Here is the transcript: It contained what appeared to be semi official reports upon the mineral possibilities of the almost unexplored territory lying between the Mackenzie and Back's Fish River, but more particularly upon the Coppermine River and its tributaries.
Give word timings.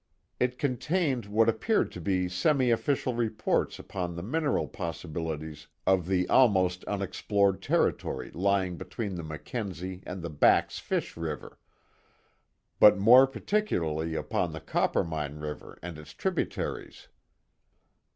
It 0.39 0.57
contained 0.57 1.27
what 1.27 1.47
appeared 1.47 1.91
to 1.91 2.01
be 2.01 2.27
semi 2.27 2.71
official 2.71 3.13
reports 3.13 3.77
upon 3.77 4.15
the 4.15 4.23
mineral 4.23 4.67
possibilities 4.67 5.67
of 5.85 6.07
the 6.07 6.27
almost 6.27 6.83
unexplored 6.85 7.61
territory 7.61 8.31
lying 8.33 8.77
between 8.77 9.13
the 9.13 9.21
Mackenzie 9.21 10.01
and 10.07 10.39
Back's 10.39 10.79
Fish 10.79 11.15
River, 11.15 11.59
but 12.79 12.97
more 12.97 13.27
particularly 13.27 14.15
upon 14.15 14.53
the 14.53 14.59
Coppermine 14.59 15.37
River 15.39 15.77
and 15.83 15.99
its 15.99 16.15
tributaries. 16.15 17.07